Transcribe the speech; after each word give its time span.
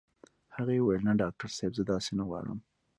هغې 0.55 0.77
وويل 0.81 1.01
نه 1.07 1.13
ډاکټر 1.21 1.49
صاحب 1.57 1.71
زه 1.79 1.83
داسې 1.91 2.11
نه 2.19 2.23
غواړم. 2.29 2.57